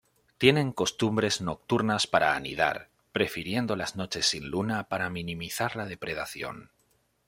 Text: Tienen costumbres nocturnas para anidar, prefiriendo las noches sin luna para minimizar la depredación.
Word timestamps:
Tienen 0.39 0.71
costumbres 0.71 1.41
nocturnas 1.41 2.07
para 2.07 2.35
anidar, 2.35 2.89
prefiriendo 3.11 3.75
las 3.75 3.95
noches 3.95 4.25
sin 4.25 4.49
luna 4.49 4.89
para 4.89 5.11
minimizar 5.11 5.75
la 5.75 5.85
depredación. 5.85 6.71